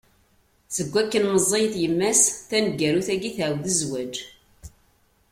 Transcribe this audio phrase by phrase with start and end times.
[0.75, 4.15] Seg wakken meẓẓiyet yemma-s, taneggarut-agi tɛawed zzwaǧ.